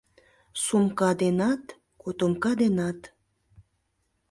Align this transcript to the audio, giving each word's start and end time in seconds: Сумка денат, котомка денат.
Сумка 0.63 1.09
денат, 1.21 1.63
котомка 2.01 2.51
денат. 2.61 2.99